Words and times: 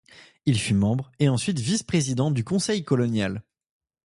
Il 0.47 0.59
fut 0.59 0.73
membre 0.73 1.11
et 1.19 1.29
ensuite 1.29 1.59
vice-président 1.59 2.31
du 2.31 2.43
Conseil 2.43 2.83
colonial. 2.83 3.43